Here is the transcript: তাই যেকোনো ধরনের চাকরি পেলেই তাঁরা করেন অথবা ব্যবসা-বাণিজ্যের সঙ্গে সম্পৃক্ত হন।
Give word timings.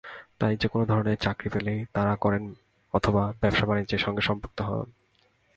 তাই 0.39 0.57
যেকোনো 0.57 0.85
ধরনের 0.85 1.17
চাকরি 1.17 1.49
পেলেই 1.49 1.85
তাঁরা 1.93 2.15
করেন 2.15 2.53
অথবা 2.93 3.33
ব্যবসা-বাণিজ্যের 3.41 3.99
সঙ্গে 3.99 4.21
সম্পৃক্ত 4.21 4.61
হন। 4.61 4.85